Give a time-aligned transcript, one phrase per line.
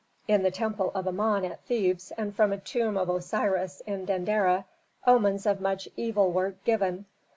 [0.27, 4.65] In the temple of Amon at Thebes, and from the tomb of Osiris in Dendera,
[5.05, 7.05] omens of much evil were given.